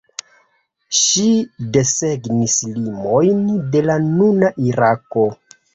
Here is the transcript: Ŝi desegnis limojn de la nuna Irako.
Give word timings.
Ŝi 0.99 1.25
desegnis 1.77 2.57
limojn 2.73 3.47
de 3.77 3.87
la 3.91 4.03
nuna 4.11 4.55
Irako. 4.73 5.33